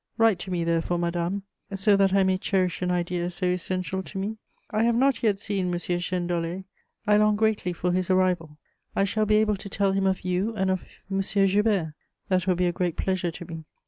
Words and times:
Write 0.17 0.39
to 0.39 0.49
me 0.49 0.63
therefore, 0.63 0.97
madame, 0.97 1.43
so 1.75 1.95
that 1.95 2.11
I 2.11 2.23
may 2.23 2.35
cherish 2.39 2.81
an 2.81 2.89
idea 2.89 3.29
so 3.29 3.45
essential 3.45 4.01
to 4.01 4.17
me. 4.17 4.39
"I 4.71 4.81
have 4.81 4.95
not 4.95 5.21
yet 5.21 5.37
seen 5.37 5.67
M. 5.67 5.73
Chênedollé; 5.73 6.63
I 7.05 7.17
long 7.17 7.35
greatly 7.35 7.71
for 7.71 7.91
his 7.91 8.09
arrival. 8.09 8.57
I 8.95 9.03
shall 9.03 9.27
be 9.27 9.35
able 9.35 9.57
to 9.57 9.69
tell 9.69 9.91
him 9.91 10.07
of 10.07 10.25
you 10.25 10.55
and 10.55 10.71
of 10.71 10.87
M. 11.11 11.21
Joubert: 11.21 11.93
that 12.29 12.47
will 12.47 12.55
be 12.55 12.65
a 12.65 12.71
great 12.71 12.97
pleasure 12.97 13.29
to 13.29 13.45
me. 13.45 13.65